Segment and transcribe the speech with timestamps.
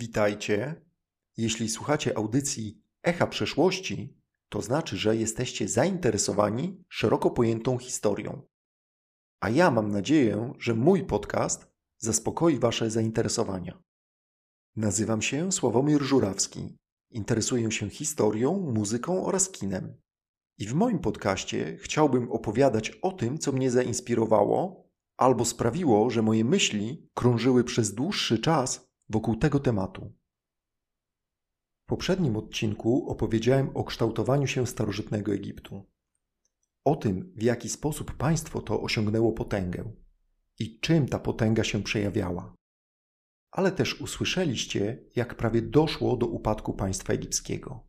[0.00, 0.82] Witajcie.
[1.36, 4.16] Jeśli słuchacie audycji Echa Przeszłości,
[4.48, 8.42] to znaczy, że jesteście zainteresowani szeroko pojętą historią.
[9.40, 13.82] A ja mam nadzieję, że mój podcast zaspokoi Wasze zainteresowania.
[14.76, 16.76] Nazywam się Sławomir Żurawski.
[17.10, 20.00] Interesuję się historią, muzyką oraz kinem.
[20.58, 26.44] I w moim podcaście chciałbym opowiadać o tym, co mnie zainspirowało albo sprawiło, że moje
[26.44, 30.12] myśli krążyły przez dłuższy czas wokół tego tematu.
[31.82, 35.90] W poprzednim odcinku opowiedziałem o kształtowaniu się starożytnego Egiptu.
[36.84, 39.92] O tym, w jaki sposób państwo to osiągnęło potęgę
[40.58, 42.54] i czym ta potęga się przejawiała.
[43.50, 47.88] Ale też usłyszeliście, jak prawie doszło do upadku państwa egipskiego.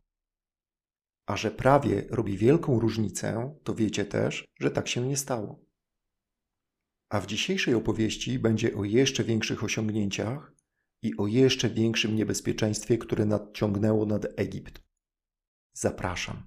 [1.26, 5.64] A że prawie robi wielką różnicę, to wiecie też, że tak się nie stało.
[7.08, 10.52] A w dzisiejszej opowieści będzie o jeszcze większych osiągnięciach
[11.02, 14.82] i o jeszcze większym niebezpieczeństwie, które nadciągnęło nad Egipt.
[15.76, 16.42] Zapraszam.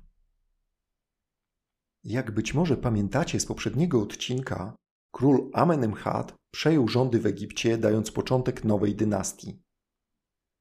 [2.03, 4.75] Jak być może pamiętacie z poprzedniego odcinka,
[5.11, 9.61] król Amenemhat przejął rządy w Egipcie, dając początek nowej dynastii.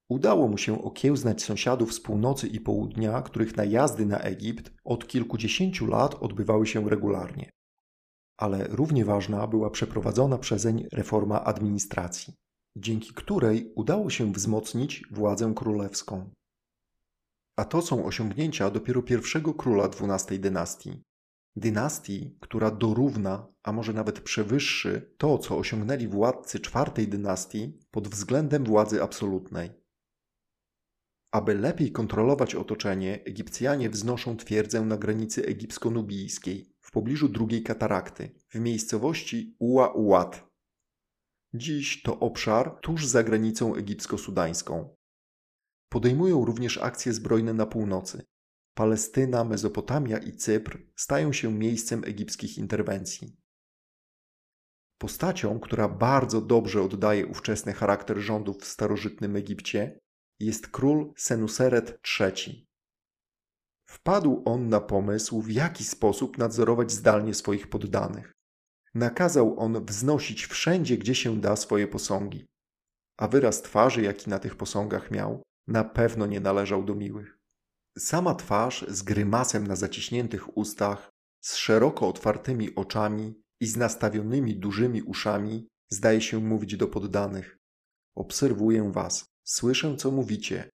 [0.09, 5.87] Udało mu się okiełznać sąsiadów z północy i południa, których najazdy na Egipt od kilkudziesięciu
[5.87, 7.51] lat odbywały się regularnie.
[8.39, 12.35] Ale równie ważna była przeprowadzona przezeń reforma administracji,
[12.77, 16.31] dzięki której udało się wzmocnić władzę królewską.
[17.57, 21.03] A to są osiągnięcia dopiero pierwszego króla XII dynastii.
[21.57, 28.65] Dynastii, która dorówna, a może nawet przewyższy to, co osiągnęli władcy czwartej dynastii pod względem
[28.65, 29.71] władzy absolutnej.
[31.33, 38.59] Aby lepiej kontrolować otoczenie, Egipcjanie wznoszą twierdzę na granicy egipsko-nubijskiej, w pobliżu drugiej katarakty, w
[38.59, 40.54] miejscowości Ua Uat.
[41.57, 44.97] Dziś to obszar tuż za granicą egipsko-sudańską.
[45.89, 48.25] Podejmują również akcje zbrojne na północy.
[48.77, 53.37] Palestyna, Mezopotamia i Cypr stają się miejscem egipskich interwencji.
[54.99, 60.01] Postacią, która bardzo dobrze oddaje ówczesny charakter rządów w starożytnym Egipcie,
[60.41, 62.69] jest król Senuseret III.
[63.89, 68.34] Wpadł on na pomysł, w jaki sposób nadzorować zdalnie swoich poddanych.
[68.95, 72.47] Nakazał on wznosić wszędzie, gdzie się da, swoje posągi.
[73.19, 77.39] A wyraz twarzy, jaki na tych posągach miał, na pewno nie należał do miłych.
[77.99, 81.11] Sama twarz z grymasem na zaciśniętych ustach,
[81.41, 87.59] z szeroko otwartymi oczami i z nastawionymi dużymi uszami, zdaje się mówić do poddanych.
[88.15, 90.71] Obserwuję was, słyszę, co mówicie.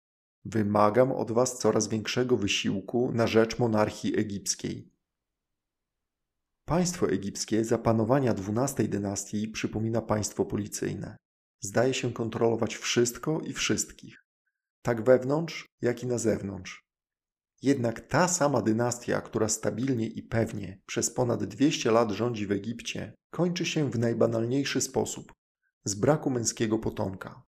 [0.46, 4.95] Wymagam od was coraz większego wysiłku na rzecz monarchii egipskiej.
[6.66, 11.18] Państwo egipskie za panowania XII dynastii przypomina państwo policyjne.
[11.60, 14.26] Zdaje się kontrolować wszystko i wszystkich,
[14.82, 16.86] tak wewnątrz, jak i na zewnątrz.
[17.62, 23.14] Jednak ta sama dynastia, która stabilnie i pewnie przez ponad 200 lat rządzi w Egipcie,
[23.32, 25.34] kończy się w najbanalniejszy sposób
[25.84, 27.44] z braku męskiego potomka.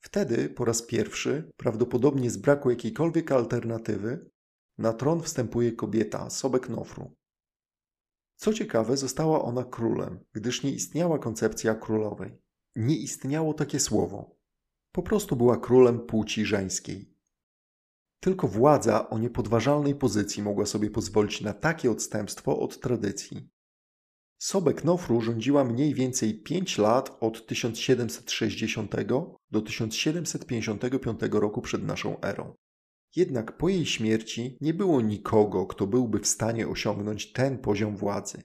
[0.00, 4.30] Wtedy po raz pierwszy, prawdopodobnie z braku jakiejkolwiek alternatywy,
[4.78, 7.16] na tron wstępuje kobieta, Sobek Nofru.
[8.36, 12.38] Co ciekawe, została ona królem, gdyż nie istniała koncepcja królowej.
[12.76, 14.36] Nie istniało takie słowo.
[14.92, 17.16] Po prostu była królem płci żeńskiej.
[18.20, 23.50] Tylko władza o niepodważalnej pozycji mogła sobie pozwolić na takie odstępstwo od tradycji.
[24.38, 28.94] Sobek Nofru rządziła mniej więcej 5 lat od 1760
[29.50, 32.54] do 1755 roku przed naszą erą.
[33.16, 38.42] Jednak po jej śmierci nie było nikogo, kto byłby w stanie osiągnąć ten poziom władzy.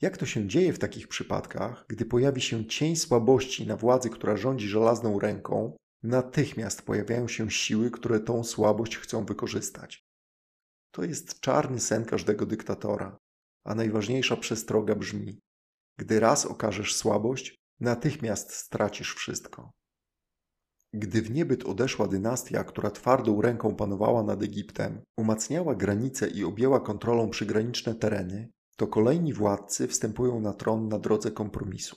[0.00, 4.36] Jak to się dzieje w takich przypadkach, gdy pojawi się cień słabości na władzy, która
[4.36, 10.04] rządzi żelazną ręką, natychmiast pojawiają się siły, które tą słabość chcą wykorzystać.
[10.90, 13.18] To jest czarny sen każdego dyktatora,
[13.64, 15.40] a najważniejsza przestroga brzmi:
[15.98, 19.77] gdy raz okażesz słabość, natychmiast stracisz wszystko.
[20.94, 26.80] Gdy w niebyt odeszła dynastia, która twardą ręką panowała nad Egiptem, umacniała granice i objęła
[26.80, 31.96] kontrolą przygraniczne tereny, to kolejni władcy wstępują na tron na drodze kompromisu.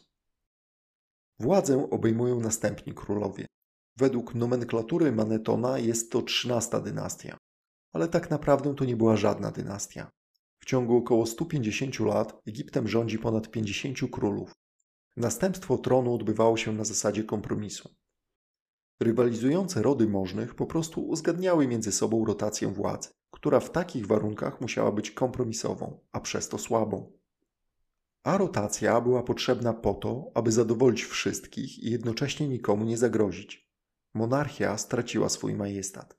[1.40, 3.46] Władzę obejmują następni królowie.
[3.98, 7.38] Według nomenklatury Manetona jest to trzynasta dynastia,
[7.94, 10.10] ale tak naprawdę to nie była żadna dynastia.
[10.60, 14.54] W ciągu około 150 lat Egiptem rządzi ponad 50 królów.
[15.18, 17.90] Następstwo tronu odbywało się na zasadzie kompromisu.
[19.02, 24.92] Rywalizujące rody możnych po prostu uzgadniały między sobą rotację władzy, która w takich warunkach musiała
[24.92, 27.12] być kompromisową, a przez to słabą.
[28.24, 33.72] A rotacja była potrzebna po to, aby zadowolić wszystkich i jednocześnie nikomu nie zagrozić.
[34.14, 36.18] Monarchia straciła swój majestat.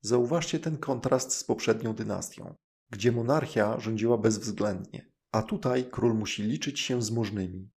[0.00, 2.54] Zauważcie ten kontrast z poprzednią dynastią,
[2.90, 7.71] gdzie monarchia rządziła bezwzględnie, a tutaj król musi liczyć się z możnymi.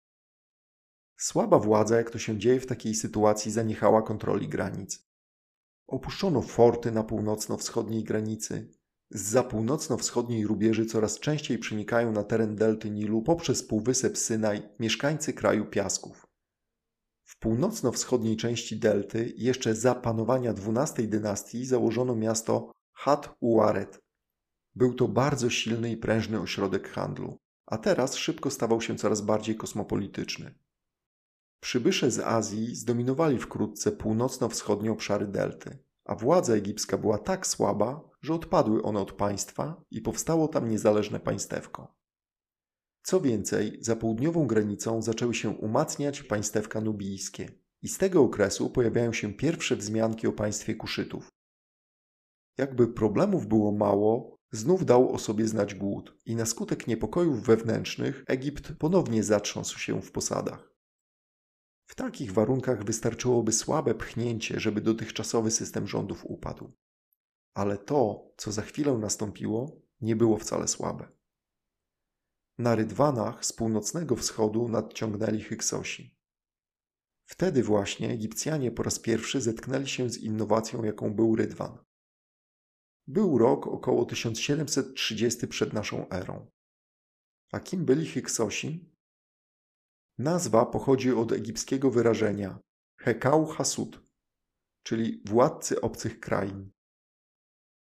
[1.22, 5.06] Słaba władza, jak to się dzieje w takiej sytuacji, zaniechała kontroli granic.
[5.86, 8.70] Opuszczono forty na północno-wschodniej granicy.
[9.10, 15.66] Z północno-wschodniej rubieży coraz częściej przenikają na teren delty Nilu poprzez półwysep Synaj mieszkańcy kraju
[15.66, 16.26] piasków.
[17.24, 24.00] W północno-wschodniej części delty jeszcze za panowania XII dynastii założono miasto Hat Uaret.
[24.74, 29.56] Był to bardzo silny i prężny ośrodek handlu, a teraz szybko stawał się coraz bardziej
[29.56, 30.61] kosmopolityczny.
[31.62, 38.34] Przybysze z Azji zdominowali wkrótce północno-wschodnie obszary delty, a władza egipska była tak słaba, że
[38.34, 41.96] odpadły one od państwa i powstało tam niezależne państewko.
[43.02, 47.48] Co więcej, za południową granicą zaczęły się umacniać państewka nubijskie
[47.82, 51.28] i z tego okresu pojawiają się pierwsze wzmianki o państwie Kuszytów.
[52.58, 58.24] Jakby problemów było mało, znów dał o sobie znać głód i na skutek niepokojów wewnętrznych
[58.26, 60.71] Egipt ponownie zatrząsł się w posadach.
[61.92, 66.72] W takich warunkach wystarczyłoby słabe pchnięcie, żeby dotychczasowy system rządów upadł.
[67.54, 71.08] Ale to, co za chwilę nastąpiło, nie było wcale słabe.
[72.58, 76.16] Na rydwanach z północnego wschodu nadciągnęli Hyksosi.
[77.24, 81.78] Wtedy właśnie Egipcjanie po raz pierwszy zetknęli się z innowacją, jaką był rydwan.
[83.06, 86.50] Był rok około 1730 przed naszą erą.
[87.52, 88.91] A kim byli Hyksosi?
[90.22, 92.58] Nazwa pochodzi od egipskiego wyrażenia
[93.00, 94.02] Hekau Hasud,
[94.82, 96.70] czyli władcy obcych krain.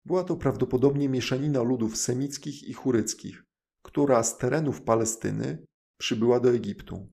[0.05, 3.43] Była to prawdopodobnie mieszanina ludów semickich i churyckich,
[3.81, 5.65] która z terenów Palestyny
[5.99, 7.11] przybyła do Egiptu.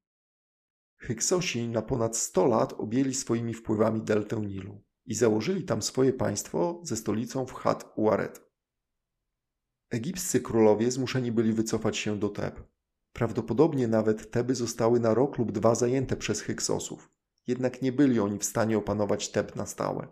[1.00, 6.80] Hyksosi na ponad 100 lat objęli swoimi wpływami deltę Nilu i założyli tam swoje państwo
[6.82, 8.50] ze stolicą w Hat Uaret.
[9.90, 12.73] Egipscy królowie zmuszeni byli wycofać się do Teb.
[13.14, 17.10] Prawdopodobnie nawet Teby zostały na rok lub dwa zajęte przez Hyksosów,
[17.46, 20.08] jednak nie byli oni w stanie opanować Teb na stałe.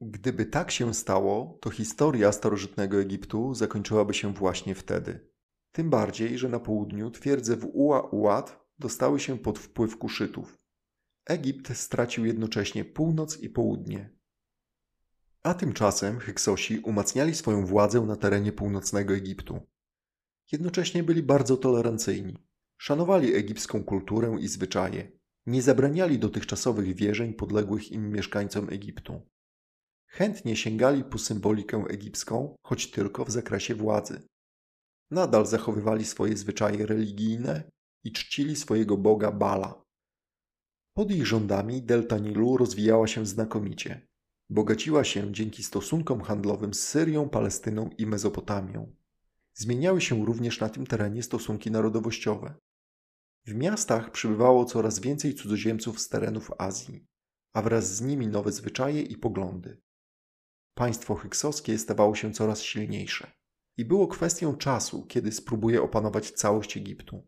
[0.00, 5.30] Gdyby tak się stało, to historia starożytnego Egiptu zakończyłaby się właśnie wtedy.
[5.72, 10.58] Tym bardziej, że na południu twierdze w Ua-Uat dostały się pod wpływ Kuszytów.
[11.26, 14.10] Egipt stracił jednocześnie północ i południe.
[15.42, 19.60] A tymczasem Hyksosi umacniali swoją władzę na terenie północnego Egiptu.
[20.52, 22.36] Jednocześnie byli bardzo tolerancyjni.
[22.78, 25.12] Szanowali egipską kulturę i zwyczaje.
[25.46, 29.20] Nie zabraniali dotychczasowych wierzeń podległych im mieszkańcom Egiptu.
[30.06, 34.22] Chętnie sięgali po symbolikę egipską, choć tylko w zakresie władzy.
[35.10, 37.70] Nadal zachowywali swoje zwyczaje religijne
[38.04, 39.82] i czcili swojego boga Bala.
[40.94, 44.08] Pod ich rządami delta Nilu rozwijała się znakomicie.
[44.50, 48.99] Bogaciła się dzięki stosunkom handlowym z Syrią, Palestyną i Mezopotamią.
[49.54, 52.54] Zmieniały się również na tym terenie stosunki narodowościowe.
[53.46, 57.06] W miastach przybywało coraz więcej cudzoziemców z terenów Azji,
[57.54, 59.80] a wraz z nimi nowe zwyczaje i poglądy.
[60.74, 63.32] Państwo hyksowskie stawało się coraz silniejsze
[63.78, 67.26] i było kwestią czasu, kiedy spróbuje opanować całość Egiptu.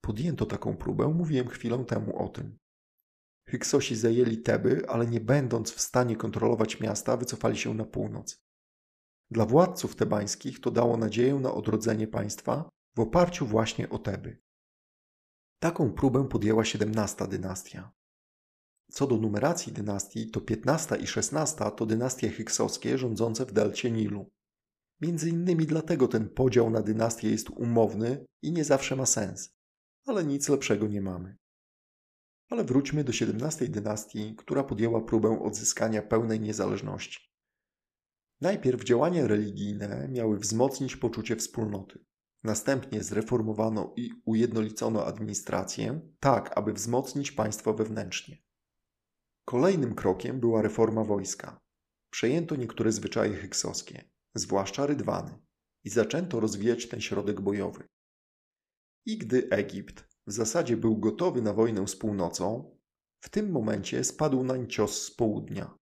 [0.00, 2.58] Podjęto taką próbę, mówiłem chwilę temu o tym.
[3.48, 8.47] Hyksosi zajęli Teby, ale nie będąc w stanie kontrolować miasta, wycofali się na północ.
[9.30, 14.38] Dla władców tebańskich to dało nadzieję na odrodzenie państwa w oparciu właśnie o Teby.
[15.58, 17.92] Taką próbę podjęła XVII dynastia.
[18.90, 24.30] Co do numeracji dynastii, to XV i XVI to dynastie hyksowskie rządzące w delcie Nilu.
[25.00, 29.50] Między innymi dlatego ten podział na dynastie jest umowny i nie zawsze ma sens,
[30.06, 31.36] ale nic lepszego nie mamy.
[32.50, 37.28] Ale wróćmy do XVII dynastii, która podjęła próbę odzyskania pełnej niezależności.
[38.40, 42.04] Najpierw działania religijne miały wzmocnić poczucie wspólnoty.
[42.44, 48.38] Następnie zreformowano i ujednolicono administrację, tak aby wzmocnić państwo wewnętrznie.
[49.44, 51.60] Kolejnym krokiem była reforma wojska.
[52.10, 55.38] Przejęto niektóre zwyczaje hyksowskie, zwłaszcza rydwany,
[55.84, 57.88] i zaczęto rozwijać ten środek bojowy.
[59.06, 62.76] I gdy Egipt w zasadzie był gotowy na wojnę z północą,
[63.20, 65.78] w tym momencie spadł nań cios z południa.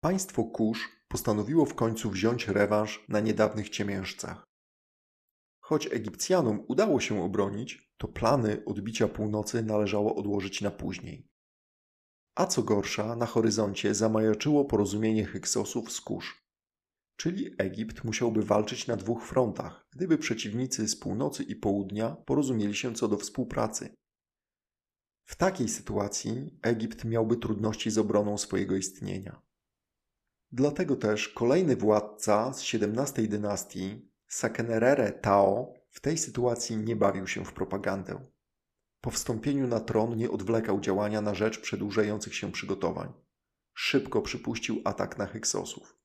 [0.00, 4.44] Państwo Kusz postanowiło w końcu wziąć rewanż na niedawnych ciemiężcach.
[5.60, 11.28] Choć Egipcjanom udało się obronić, to plany odbicia północy należało odłożyć na później.
[12.34, 16.44] A co gorsza, na horyzoncie zamajaczyło porozumienie Hyksosów z Kusz.
[17.16, 22.94] Czyli Egipt musiałby walczyć na dwóch frontach, gdyby przeciwnicy z północy i południa porozumieli się
[22.94, 23.94] co do współpracy.
[25.24, 29.42] W takiej sytuacji Egipt miałby trudności z obroną swojego istnienia.
[30.52, 37.44] Dlatego też kolejny władca z XVII dynastii, Sakenerere Tao, w tej sytuacji nie bawił się
[37.44, 38.26] w propagandę.
[39.00, 43.12] Po wstąpieniu na tron nie odwlekał działania na rzecz przedłużających się przygotowań.
[43.74, 45.98] Szybko przypuścił atak na Hyksosów.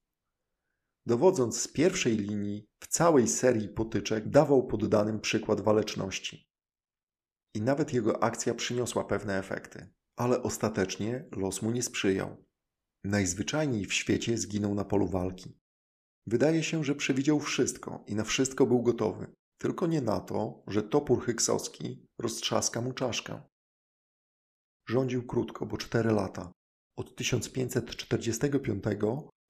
[1.06, 6.50] Dowodząc z pierwszej linii w całej serii potyczek, dawał poddanym przykład waleczności.
[7.54, 12.45] I nawet jego akcja przyniosła pewne efekty, ale ostatecznie los mu nie sprzyjał.
[13.06, 15.58] Najzwyczajniej w świecie zginął na polu walki.
[16.28, 20.84] Wydaje się, że przewidział wszystko i na wszystko był gotowy, tylko nie na to, że
[20.84, 23.42] topór hyksowski roztrzaska mu czaszkę.
[24.90, 26.52] Rządził krótko, bo cztery lata,
[26.98, 28.84] od 1545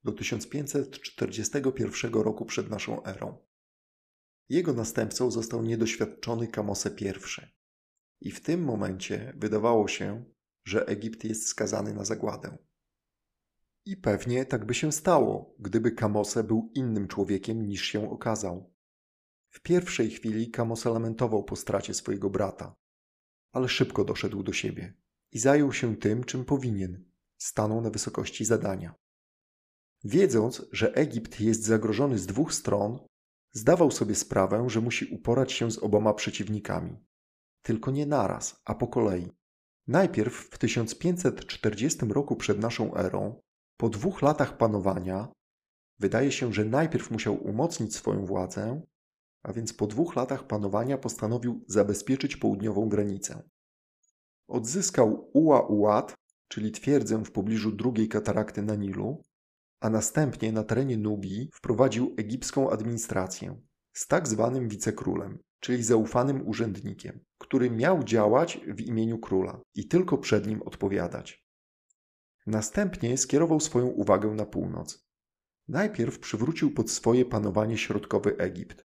[0.03, 3.37] do 1541 roku przed naszą erą.
[4.49, 7.05] Jego następcą został niedoświadczony Kamose I.
[8.21, 10.25] I w tym momencie wydawało się,
[10.67, 12.57] że Egipt jest skazany na zagładę.
[13.85, 18.73] I pewnie tak by się stało, gdyby Kamose był innym człowiekiem niż się okazał.
[19.49, 22.75] W pierwszej chwili Kamose lamentował po stracie swojego brata,
[23.51, 24.93] ale szybko doszedł do siebie
[25.31, 27.05] i zajął się tym, czym powinien.
[27.37, 28.95] Stanął na wysokości zadania.
[30.03, 32.99] Wiedząc, że Egipt jest zagrożony z dwóch stron,
[33.51, 37.05] zdawał sobie sprawę, że musi uporać się z oboma przeciwnikami.
[37.61, 39.31] Tylko nie naraz, a po kolei.
[39.87, 43.41] Najpierw w 1540 roku przed naszą erą
[43.77, 45.27] po dwóch latach panowania
[45.99, 48.81] wydaje się, że najpierw musiał umocnić swoją władzę,
[49.43, 53.43] a więc po dwóch latach panowania postanowił zabezpieczyć południową granicę.
[54.47, 56.13] Odzyskał Ua-Uat,
[56.47, 59.23] czyli twierdzę w pobliżu drugiej katarakty na Nilu,
[59.81, 63.61] a następnie na terenie Nubii wprowadził egipską administrację
[63.93, 70.17] z tak zwanym wicekrólem, czyli zaufanym urzędnikiem, który miał działać w imieniu króla i tylko
[70.17, 71.44] przed nim odpowiadać.
[72.45, 75.05] Następnie skierował swoją uwagę na północ.
[75.67, 78.85] Najpierw przywrócił pod swoje panowanie środkowy Egipt.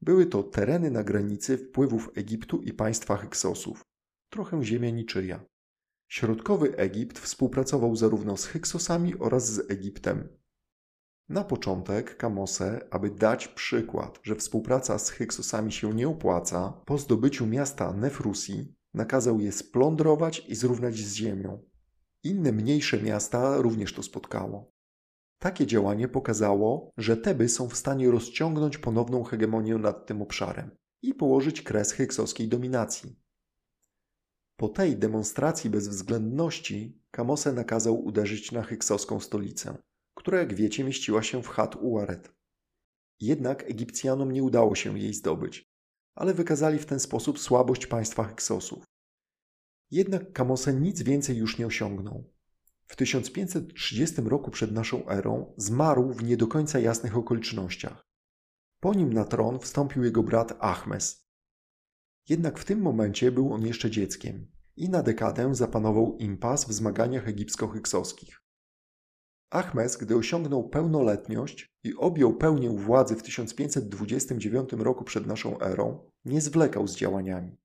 [0.00, 3.84] Były to tereny na granicy wpływów Egiptu i państwa Hyksosów,
[4.30, 5.44] trochę ziemia niczyja.
[6.08, 10.28] Środkowy Egipt współpracował zarówno z Hyksosami oraz z Egiptem.
[11.28, 17.46] Na początek Kamose, aby dać przykład, że współpraca z Hyksosami się nie opłaca, po zdobyciu
[17.46, 21.73] miasta Nefrusi nakazał je splądrować i zrównać z ziemią.
[22.24, 24.72] Inne mniejsze miasta również to spotkało.
[25.38, 30.70] Takie działanie pokazało, że Teby są w stanie rozciągnąć ponowną hegemonię nad tym obszarem
[31.02, 33.16] i położyć kres hyksowskiej dominacji.
[34.56, 39.76] Po tej demonstracji bezwzględności Kamose nakazał uderzyć na hyksowską stolicę,
[40.14, 42.34] która jak wiecie mieściła się w Chat Uaret.
[43.20, 45.64] Jednak Egipcjanom nie udało się jej zdobyć,
[46.14, 48.84] ale wykazali w ten sposób słabość państwa Hyksosów.
[49.90, 52.34] Jednak Kamose nic więcej już nie osiągnął.
[52.86, 58.06] W 1530 roku przed naszą erą zmarł w nie do końca jasnych okolicznościach.
[58.80, 61.28] Po nim na tron wstąpił jego brat Ahmes.
[62.28, 67.28] Jednak w tym momencie był on jeszcze dzieckiem i na dekadę zapanował impas w zmaganiach
[67.28, 68.44] egipsko-hyksowskich.
[69.50, 76.40] Ahmes, gdy osiągnął pełnoletność i objął pełnię władzy w 1529 roku przed naszą erą, nie
[76.40, 77.56] zwlekał z działaniami.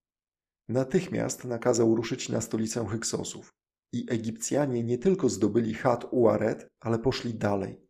[0.70, 3.54] Natychmiast nakazał ruszyć na stolicę Hyksosów.
[3.94, 7.82] I Egipcjanie nie tylko zdobyli Chat Uaret, ale poszli dalej.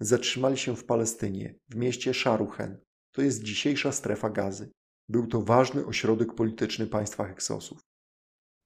[0.00, 2.78] Zatrzymali się w Palestynie, w mieście Szaruchen.
[3.12, 4.70] To jest dzisiejsza strefa gazy.
[5.08, 7.80] Był to ważny ośrodek polityczny państwa Hyksosów.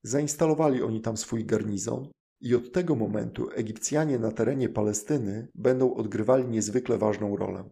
[0.03, 2.11] Zainstalowali oni tam swój garnizon
[2.41, 7.69] i od tego momentu Egipcjanie na terenie Palestyny będą odgrywali niezwykle ważną rolę.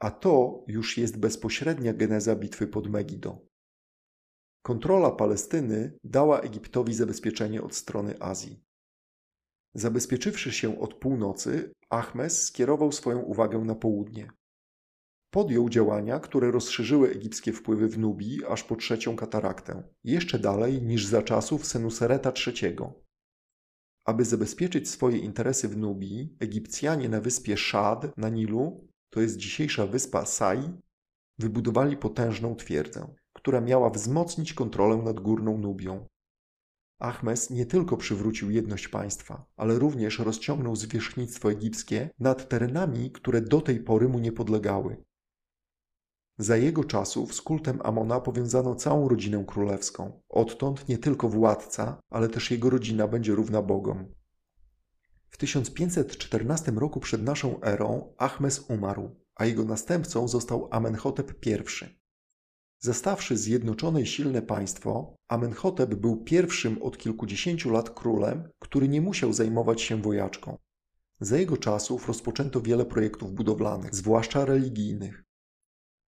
[0.00, 3.46] A to już jest bezpośrednia geneza bitwy pod Megido.
[4.66, 8.64] Kontrola Palestyny dała Egiptowi zabezpieczenie od strony Azji.
[9.74, 14.30] Zabezpieczywszy się od północy, Ahmes skierował swoją uwagę na południe.
[15.30, 21.06] Podjął działania, które rozszerzyły egipskie wpływy w Nubii aż po trzecią kataraktę, jeszcze dalej niż
[21.06, 22.76] za czasów Senusereta III.
[24.04, 29.86] Aby zabezpieczyć swoje interesy w Nubii, Egipcjanie na wyspie Szad na Nilu, to jest dzisiejsza
[29.86, 30.80] wyspa Sai,
[31.38, 33.14] wybudowali potężną twierdzę
[33.46, 36.06] która miała wzmocnić kontrolę nad Górną Nubią.
[36.98, 43.60] Ahmes nie tylko przywrócił jedność państwa, ale również rozciągnął zwierzchnictwo egipskie nad terenami, które do
[43.60, 45.04] tej pory mu nie podlegały.
[46.38, 50.22] Za jego czasów z kultem Amona powiązano całą rodzinę królewską.
[50.28, 54.14] Odtąd nie tylko władca, ale też jego rodzina będzie równa bogom.
[55.28, 62.05] W 1514 roku przed naszą erą Ahmes umarł, a jego następcą został Amenhotep I.
[62.78, 69.32] Zastawszy zjednoczone i silne państwo, Amenhotep był pierwszym od kilkudziesięciu lat królem, który nie musiał
[69.32, 70.58] zajmować się wojaczką.
[71.20, 75.24] Za jego czasów rozpoczęto wiele projektów budowlanych, zwłaszcza religijnych.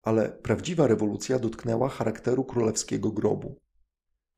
[0.03, 3.57] Ale prawdziwa rewolucja dotknęła charakteru królewskiego grobu.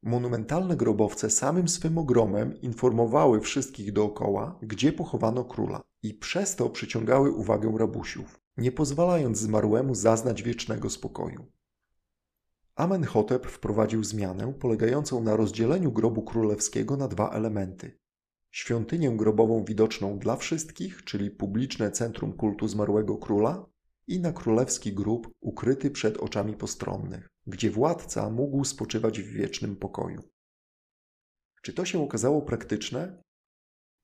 [0.02, 7.30] Monumentalne grobowce samym swym ogromem informowały wszystkich dookoła, gdzie pochowano króla, i przez to przyciągały
[7.30, 11.46] uwagę rabusiów, nie pozwalając zmarłemu zaznać wiecznego spokoju.
[12.74, 17.98] Amenhotep wprowadził zmianę polegającą na rozdzieleniu grobu królewskiego na dwa elementy.
[18.50, 23.66] Świątynię grobową widoczną dla wszystkich, czyli publiczne centrum kultu zmarłego króla,
[24.06, 30.22] i na królewski grób ukryty przed oczami postronnych, gdzie władca mógł spoczywać w wiecznym pokoju.
[31.62, 33.22] Czy to się okazało praktyczne?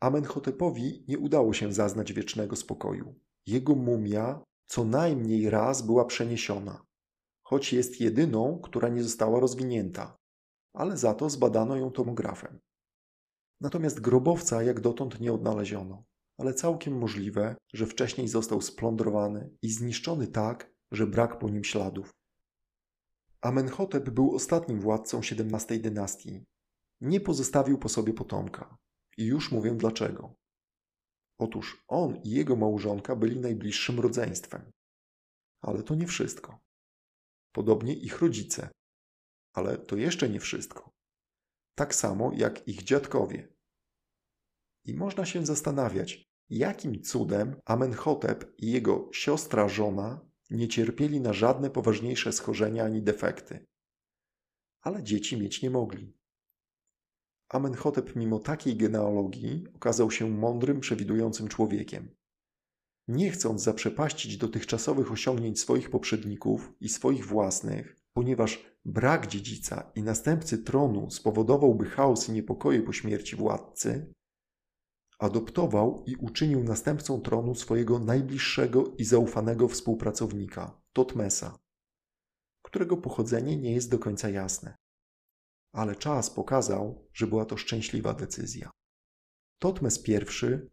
[0.01, 3.15] Amenhotepowi nie udało się zaznać wiecznego spokoju.
[3.47, 6.87] Jego mumia co najmniej raz była przeniesiona,
[7.49, 10.19] choć jest jedyną, która nie została rozwinięta,
[10.75, 12.61] ale za to zbadano ją tomografem.
[13.61, 16.05] Natomiast grobowca jak dotąd nie odnaleziono,
[16.39, 22.11] ale całkiem możliwe, że wcześniej został splądrowany i zniszczony tak, że brak po nim śladów.
[23.41, 26.45] Amenhotep był ostatnim władcą XVII dynastii.
[27.01, 28.77] Nie pozostawił po sobie potomka.
[29.17, 30.35] I już mówię dlaczego.
[31.39, 34.71] Otóż on i jego małżonka byli najbliższym rodzeństwem.
[35.61, 36.68] Ale to nie wszystko.
[37.53, 38.69] Podobnie ich rodzice.
[39.53, 40.91] Ale to jeszcze nie wszystko.
[41.75, 43.49] Tak samo jak ich dziadkowie.
[44.85, 51.71] I można się zastanawiać, jakim cudem Amenhotep i jego siostra żona nie cierpieli na żadne
[51.71, 53.67] poważniejsze schorzenia ani defekty.
[54.81, 56.19] Ale dzieci mieć nie mogli.
[57.49, 62.17] Amenhotep mimo takiej genealogii okazał się mądrym, przewidującym człowiekiem.
[63.09, 70.59] Nie chcąc zaprzepaścić dotychczasowych osiągnięć swoich poprzedników i swoich własnych, ponieważ brak dziedzica i następcy
[70.59, 74.13] tronu spowodowałby chaos i niepokoje po śmierci władcy,
[75.19, 81.59] adoptował i uczynił następcą tronu swojego najbliższego i zaufanego współpracownika, Totmesa,
[82.63, 84.77] którego pochodzenie nie jest do końca jasne.
[85.75, 88.71] Ale czas pokazał, że była to szczęśliwa decyzja.
[89.59, 90.13] Totmes I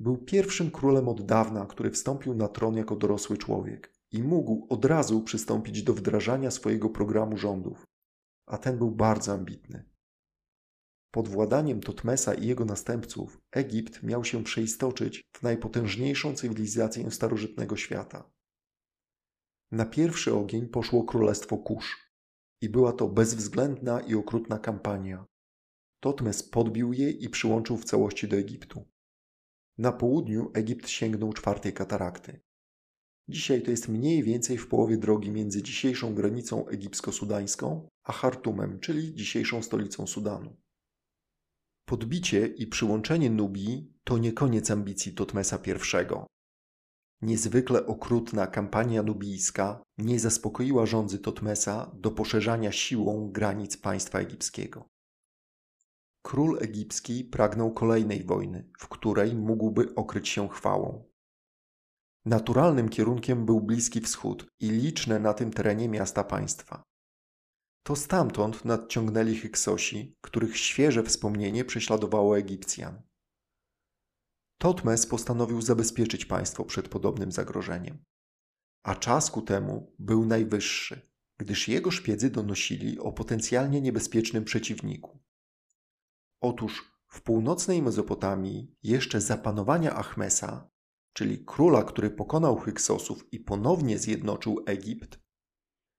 [0.00, 4.84] Był pierwszym królem od dawna, który wstąpił na tron jako dorosły człowiek i mógł od
[4.84, 7.84] razu przystąpić do wdrażania swojego programu rządów,
[8.46, 9.84] a ten był bardzo ambitny.
[11.10, 18.30] Pod władaniem Totmesa i jego następców Egipt miał się przeistoczyć w najpotężniejszą cywilizację starożytnego świata.
[19.74, 22.10] Na pierwszy ogień poszło królestwo Kusz
[22.60, 25.24] i była to bezwzględna i okrutna kampania.
[26.00, 28.88] Totmes podbił je i przyłączył w całości do Egiptu.
[29.78, 32.40] Na południu Egipt sięgnął czwartej katarakty.
[33.28, 39.14] Dzisiaj to jest mniej więcej w połowie drogi między dzisiejszą granicą egipsko-sudańską a Chartumem, czyli
[39.14, 40.56] dzisiejszą stolicą Sudanu.
[41.84, 46.33] Podbicie i przyłączenie Nubii to nie koniec ambicji Totmesa I.
[47.22, 54.88] Niezwykle okrutna kampania nubijska nie zaspokoiła rządzy Totmesa do poszerzania siłą granic państwa egipskiego.
[56.22, 61.04] Król egipski pragnął kolejnej wojny, w której mógłby okryć się chwałą.
[62.24, 66.82] Naturalnym kierunkiem był Bliski Wschód i liczne na tym terenie miasta państwa.
[67.86, 73.02] To stamtąd nadciągnęli Hyksosi, których świeże wspomnienie prześladowało Egipcjan.
[74.58, 78.04] Totmes postanowił zabezpieczyć państwo przed podobnym zagrożeniem.
[78.82, 85.18] A czas ku temu był najwyższy, gdyż jego szpiedzy donosili o potencjalnie niebezpiecznym przeciwniku.
[86.40, 90.70] Otóż w północnej Mezopotamii, jeszcze za panowania Achmesa,
[91.12, 95.20] czyli króla, który pokonał Hyksosów i ponownie zjednoczył Egipt,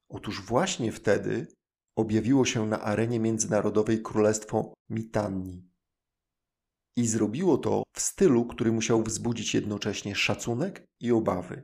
[0.09, 1.47] otóż właśnie wtedy
[1.95, 5.74] objawiło się na arenie międzynarodowej królestwo Mitanni.
[6.95, 11.63] I zrobiło to w stylu, który musiał wzbudzić jednocześnie szacunek i obawy.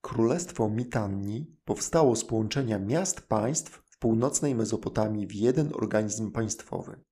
[0.00, 7.04] Królestwo Mitanni powstało z połączenia miast państw w północnej Mezopotamii w jeden organizm państwowy.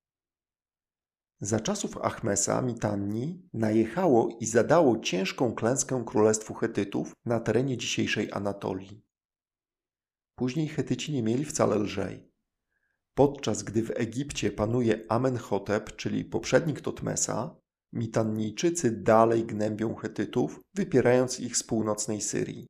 [1.40, 9.03] Za czasów Achmesa Mitanni najechało i zadało ciężką klęskę królestwu Hetytów na terenie dzisiejszej Anatolii.
[10.35, 12.30] Później Hetyci nie mieli wcale lżej.
[13.14, 17.61] Podczas gdy w Egipcie panuje Amenhotep, czyli poprzednik Totmesa,
[17.92, 22.66] Mitannijczycy dalej gnębią Hetytów, wypierając ich z północnej Syrii.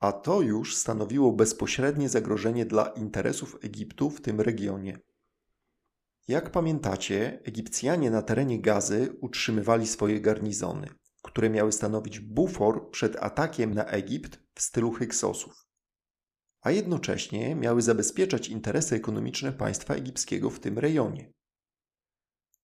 [0.00, 4.98] A to już stanowiło bezpośrednie zagrożenie dla interesów Egiptu w tym regionie.
[6.28, 10.88] Jak pamiętacie, Egipcjanie na terenie Gazy utrzymywali swoje garnizony,
[11.22, 15.63] które miały stanowić bufor przed atakiem na Egipt w stylu Hyksosów,
[16.64, 21.32] a jednocześnie miały zabezpieczać interesy ekonomiczne państwa egipskiego w tym rejonie.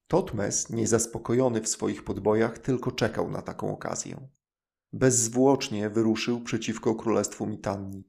[0.07, 4.29] Totmes, niezaspokojony w swoich podbojach, tylko czekał na taką okazję.
[4.93, 8.05] Bezzwłocznie wyruszył przeciwko królestwu Mitanni,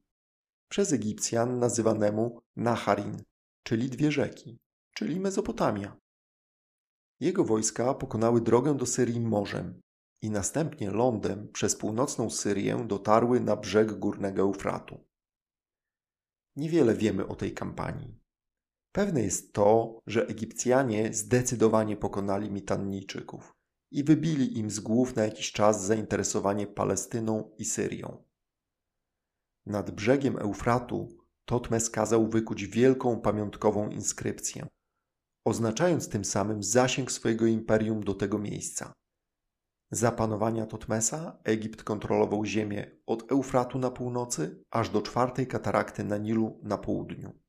[0.70, 3.24] przez Egipcjan nazywanemu Naharin,
[3.64, 4.60] czyli dwie rzeki,
[4.96, 5.98] czyli Mezopotamia.
[7.20, 9.82] Jego wojska pokonały drogę do Syrii morzem
[10.22, 15.11] i następnie lądem przez północną Syrię dotarły na brzeg górnego Eufratu.
[16.56, 18.20] Niewiele wiemy o tej kampanii.
[18.92, 23.56] Pewne jest to, że Egipcjanie zdecydowanie pokonali Mitannijczyków
[23.92, 28.24] i wybili im z głów na jakiś czas zainteresowanie Palestyną i Syrią.
[29.66, 34.68] Nad brzegiem Eufratu Totmes kazał wykuć wielką pamiątkową inskrypcję,
[35.46, 38.94] oznaczając tym samym zasięg swojego imperium do tego miejsca.
[39.92, 46.18] Za panowania Totmesa Egipt kontrolował ziemię od Eufratu na północy aż do czwartej katarakty na
[46.18, 47.40] Nilu na południu.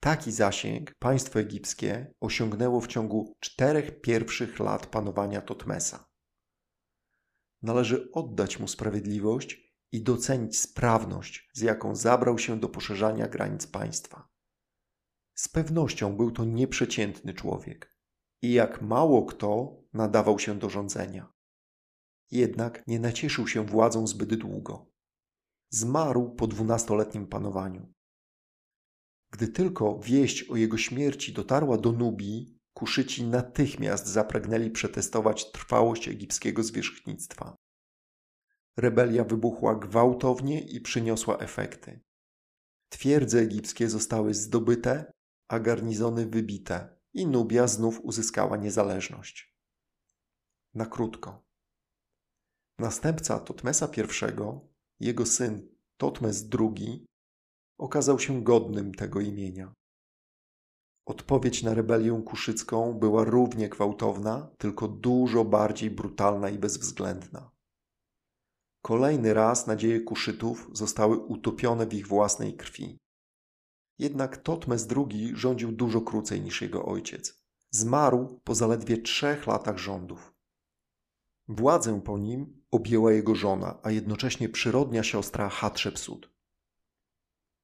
[0.00, 6.04] Taki zasięg państwo egipskie osiągnęło w ciągu czterech pierwszych lat panowania Totmesa.
[7.62, 14.28] Należy oddać mu sprawiedliwość i docenić sprawność, z jaką zabrał się do poszerzania granic państwa.
[15.34, 17.96] Z pewnością był to nieprzeciętny człowiek
[18.42, 21.32] i jak mało kto nadawał się do rządzenia.
[22.30, 24.86] Jednak nie nacieszył się władzą zbyt długo.
[25.70, 27.92] Zmarł po dwunastoletnim panowaniu.
[29.32, 36.62] Gdy tylko wieść o jego śmierci dotarła do Nubii, Kuszyci natychmiast zapragnęli przetestować trwałość egipskiego
[36.62, 37.56] zwierzchnictwa.
[38.76, 42.00] Rebelia wybuchła gwałtownie i przyniosła efekty.
[42.88, 45.12] Twierdze egipskie zostały zdobyte,
[45.48, 49.53] a garnizony wybite i Nubia znów uzyskała niezależność.
[50.74, 51.42] Na krótko.
[52.78, 54.60] Następca Totmesa I,
[55.00, 57.06] jego syn Totmes II,
[57.78, 59.74] okazał się godnym tego imienia.
[61.06, 67.50] Odpowiedź na rebelię kuszycką była równie gwałtowna, tylko dużo bardziej brutalna i bezwzględna.
[68.82, 72.98] Kolejny raz nadzieje kuszytów zostały utopione w ich własnej krwi.
[73.98, 77.44] Jednak Totmes II rządził dużo krócej niż jego ojciec.
[77.70, 80.33] Zmarł po zaledwie trzech latach rządów.
[81.48, 86.30] Władzę po nim objęła jego żona, a jednocześnie przyrodnia siostra Hatshepsut.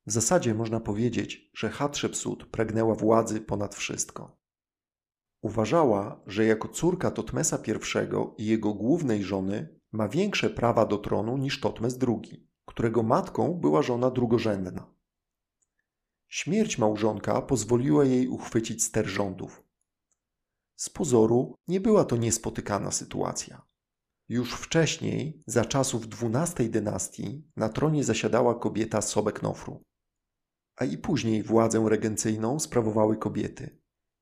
[0.07, 4.41] W zasadzie można powiedzieć, że Hatshepsut pragnęła władzy ponad wszystko.
[5.43, 11.37] Uważała, że jako córka Totmesa I i jego głównej żony ma większe prawa do tronu
[11.37, 14.95] niż Totmes II, którego matką była żona drugorzędna.
[16.29, 19.65] Śmierć małżonka pozwoliła jej uchwycić ster rządów.
[20.77, 23.70] Z pozoru nie była to niespotykana sytuacja.
[24.31, 29.83] Już wcześniej, za czasów XII dynastii, na tronie zasiadała kobieta Sobek Nofru.
[30.77, 33.79] A i później władzę regencyjną sprawowały kobiety.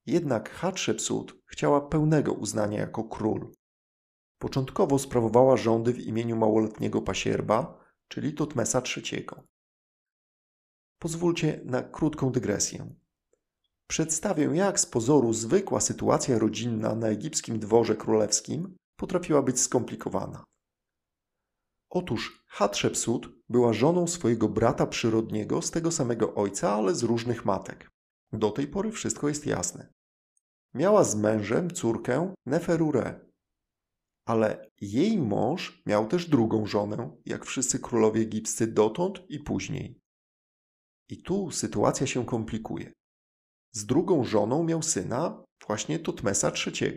[0.06, 3.52] Jednak Hatshepsut chciała pełnego uznania jako król.
[4.38, 9.26] Początkowo sprawowała rządy w imieniu małoletniego pasierba, czyli Tutmesa III.
[10.98, 12.94] Pozwólcie na krótką dygresję.
[13.86, 20.44] Przedstawię, jak z pozoru zwykła sytuacja rodzinna na egipskim dworze królewskim potrafiła być skomplikowana.
[21.90, 27.90] Otóż Hatshepsut była żoną swojego brata przyrodniego z tego samego ojca, ale z różnych matek.
[28.32, 29.92] Do tej pory wszystko jest jasne.
[30.74, 33.28] Miała z mężem córkę Neferure,
[34.26, 40.00] ale jej mąż miał też drugą żonę, jak wszyscy królowie egipscy dotąd i później.
[41.08, 42.92] I tu sytuacja się komplikuje.
[43.72, 46.96] Z drugą żoną miał syna właśnie Tutmesa III.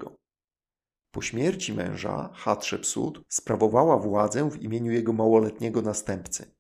[1.12, 6.56] Po śmierci męża Hatshepsut sprawowała władzę w imieniu jego małoletniego następcy.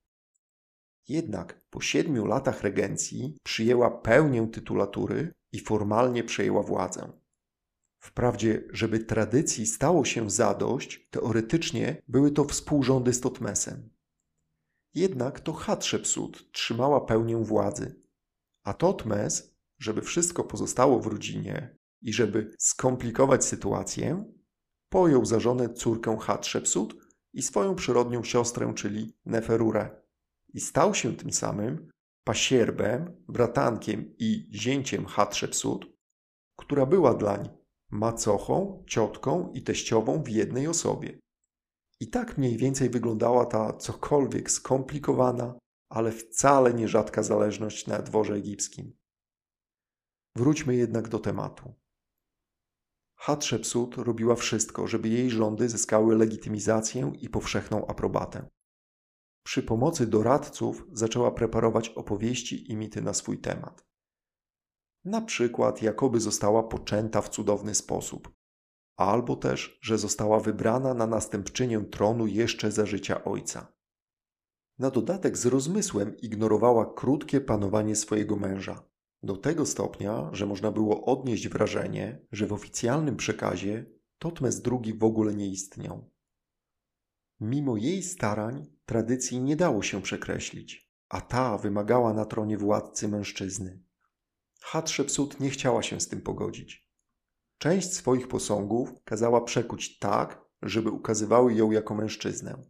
[1.07, 7.11] Jednak po siedmiu latach regencji przyjęła pełnię tytulatury i formalnie przejęła władzę.
[7.99, 13.89] Wprawdzie, żeby tradycji stało się zadość, teoretycznie były to współrządy z Totmesem.
[14.93, 18.01] Jednak to Hatshepsut trzymała pełnię władzy,
[18.63, 24.25] a Totmes, żeby wszystko pozostało w rodzinie i żeby skomplikować sytuację,
[24.91, 26.95] pojął za żonę córkę Hatshepsut
[27.33, 30.01] i swoją przyrodnią siostrę, czyli Neferurę.
[30.53, 31.89] I stał się tym samym
[32.23, 35.85] pasierbem, bratankiem i zięciem Hatshepsut,
[36.59, 37.49] która była dlań
[37.91, 41.19] macochą, ciotką i teściową w jednej osobie.
[41.99, 48.97] I tak mniej więcej wyglądała ta cokolwiek skomplikowana, ale wcale nierzadka zależność na dworze egipskim.
[50.35, 51.73] Wróćmy jednak do tematu.
[53.23, 58.49] Hatshepsut robiła wszystko, żeby jej rządy zyskały legitymizację i powszechną aprobatę.
[59.45, 63.85] Przy pomocy doradców zaczęła preparować opowieści i mity na swój temat.
[65.05, 68.31] Na przykład, jakoby została poczęta w cudowny sposób,
[68.97, 73.73] albo też, że została wybrana na następczynię tronu jeszcze za życia ojca.
[74.79, 78.90] Na dodatek z rozmysłem ignorowała krótkie panowanie swojego męża,
[79.23, 83.85] do tego stopnia, że można było odnieść wrażenie, że w oficjalnym przekazie
[84.17, 86.11] Totmes II w ogóle nie istniał.
[87.39, 93.83] Mimo jej starań tradycji nie dało się przekreślić, a ta wymagała na tronie władcy mężczyzny.
[94.61, 96.91] Hatshepsut nie chciała się z tym pogodzić.
[97.57, 102.63] Część swoich posągów kazała przekuć tak, żeby ukazywały ją jako mężczyznę.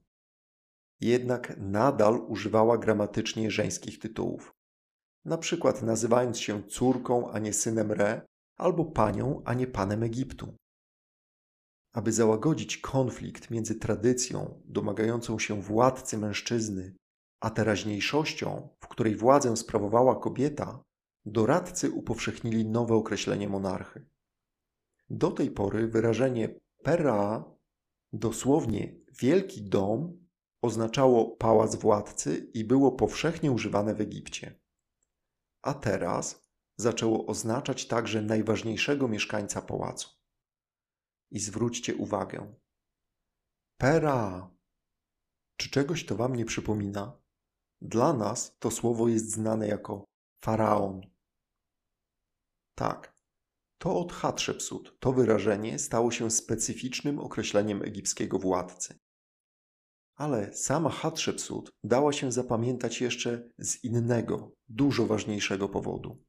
[1.02, 4.56] Jednak nadal używała gramatycznie żeńskich tytułów.
[5.26, 8.22] Na przykład nazywając się córką, a nie synem Re,
[8.58, 10.56] albo panią, a nie panem Egiptu.
[11.94, 16.96] Aby załagodzić konflikt między tradycją domagającą się władcy mężczyzny,
[17.40, 20.84] a teraźniejszością, w której władzę sprawowała kobieta,
[21.26, 24.06] doradcy upowszechnili nowe określenie monarchy.
[25.10, 27.46] Do tej pory wyrażenie pera,
[28.14, 30.28] dosłownie wielki dom,
[30.62, 34.61] oznaczało pałac władcy i było powszechnie używane w Egipcie.
[35.62, 36.42] A teraz
[36.78, 40.10] zaczęło oznaczać także najważniejszego mieszkańca pałacu.
[41.32, 42.56] I zwróćcie uwagę.
[43.78, 44.52] Pera!
[45.58, 47.22] Czy czegoś to wam nie przypomina?
[47.82, 50.06] Dla nas to słowo jest znane jako
[50.44, 51.02] faraon.
[52.76, 53.16] Tak,
[53.78, 59.00] to od Hatshepsut to wyrażenie stało się specyficznym określeniem egipskiego władcy.
[60.22, 66.24] Ale sama Hatshepsut dała się zapamiętać jeszcze z innego, dużo ważniejszego powodu.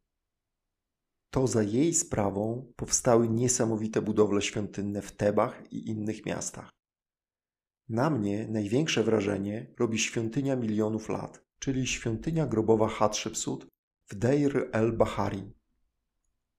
[1.31, 6.71] To za jej sprawą powstały niesamowite budowle świątynne w Tebach i innych miastach.
[7.89, 13.67] Na mnie największe wrażenie robi świątynia milionów lat, czyli świątynia grobowa Hatshepsut
[14.11, 15.53] w Deir el-Bahari.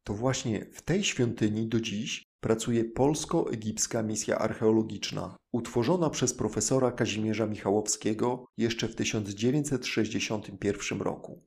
[0.04, 7.48] To właśnie w tej świątyni do dziś pracuje Polsko-Egipska Misja Archeologiczna, utworzona przez profesora Kazimierza
[7.48, 11.46] Michałowskiego jeszcze w 1961 roku.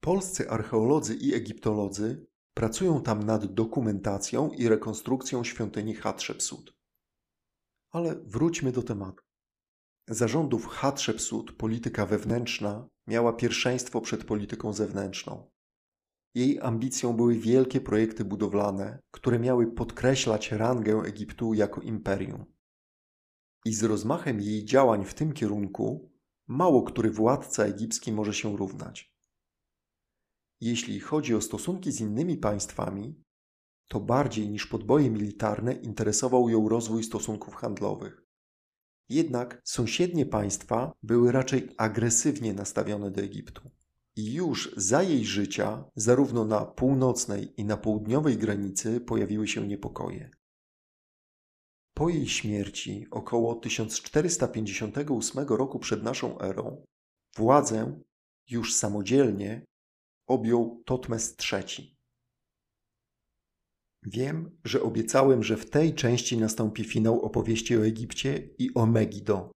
[0.00, 6.72] Polscy archeolodzy i egiptolodzy pracują tam nad dokumentacją i rekonstrukcją świątyni Hatshepsut.
[7.90, 9.24] Ale wróćmy do tematu.
[10.08, 15.50] Zarządów Hatshepsut polityka wewnętrzna miała pierwszeństwo przed polityką zewnętrzną.
[16.38, 22.44] Jej ambicją były wielkie projekty budowlane, które miały podkreślać rangę Egiptu jako imperium.
[23.64, 26.12] I z rozmachem jej działań w tym kierunku
[26.46, 29.14] mało który władca egipski może się równać.
[30.60, 33.22] Jeśli chodzi o stosunki z innymi państwami,
[33.88, 38.22] to bardziej niż podboje militarne interesował ją rozwój stosunków handlowych.
[39.08, 43.77] Jednak sąsiednie państwa były raczej agresywnie nastawione do Egiptu.
[44.18, 50.30] I już za jej życia, zarówno na północnej i na południowej granicy, pojawiły się niepokoje.
[51.94, 56.84] Po jej śmierci, około 1458 roku przed naszą erą,
[57.36, 58.00] władzę
[58.50, 59.66] już samodzielnie
[60.28, 61.96] objął Totmes III.
[64.02, 69.50] Wiem, że obiecałem, że w tej części nastąpi finał opowieści o Egipcie i o Megido,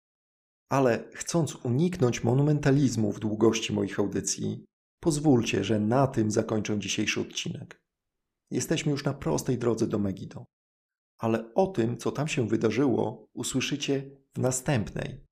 [0.72, 4.66] ale chcąc uniknąć monumentalizmu w długości moich audycji,
[5.00, 7.82] pozwólcie, że na tym zakończę dzisiejszy odcinek.
[8.52, 10.46] Jesteśmy już na prostej drodze do Megido,
[11.18, 15.26] ale o tym, co tam się wydarzyło, usłyszycie w następnej,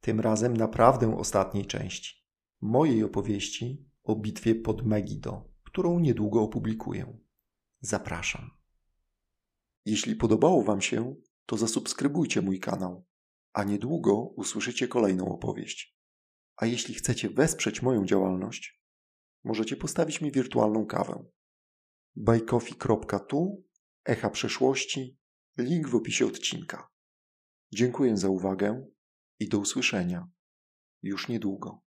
[0.00, 2.24] tym razem naprawdę ostatniej części
[2.60, 7.18] mojej opowieści o bitwie pod Megido, którą niedługo opublikuję.
[7.80, 8.50] Zapraszam.
[9.84, 11.14] Jeśli podobało Wam się,
[11.46, 13.04] to zasubskrybujcie mój kanał
[13.54, 15.98] a niedługo usłyszycie kolejną opowieść.
[16.56, 18.82] A jeśli chcecie wesprzeć moją działalność,
[19.44, 21.24] możecie postawić mi wirtualną kawę.
[22.16, 23.64] bajkofi.tu,
[24.04, 25.18] echa przeszłości,
[25.58, 26.88] link w opisie odcinka.
[27.72, 28.86] Dziękuję za uwagę
[29.38, 30.28] i do usłyszenia
[31.02, 31.83] już niedługo.